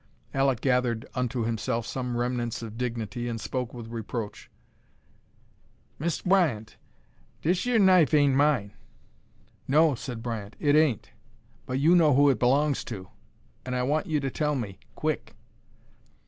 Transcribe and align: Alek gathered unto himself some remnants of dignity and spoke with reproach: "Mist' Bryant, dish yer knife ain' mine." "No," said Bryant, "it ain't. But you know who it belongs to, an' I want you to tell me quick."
Alek 0.33 0.61
gathered 0.61 1.05
unto 1.13 1.43
himself 1.43 1.85
some 1.85 2.17
remnants 2.17 2.63
of 2.63 2.75
dignity 2.75 3.27
and 3.27 3.39
spoke 3.39 3.71
with 3.71 3.85
reproach: 3.91 4.49
"Mist' 5.99 6.27
Bryant, 6.27 6.75
dish 7.43 7.67
yer 7.67 7.77
knife 7.77 8.11
ain' 8.11 8.35
mine." 8.35 8.73
"No," 9.67 9.93
said 9.93 10.23
Bryant, 10.23 10.55
"it 10.59 10.75
ain't. 10.75 11.11
But 11.67 11.77
you 11.79 11.95
know 11.95 12.15
who 12.15 12.31
it 12.31 12.39
belongs 12.39 12.83
to, 12.85 13.09
an' 13.63 13.75
I 13.75 13.83
want 13.83 14.07
you 14.07 14.19
to 14.21 14.31
tell 14.31 14.55
me 14.55 14.79
quick." 14.95 15.35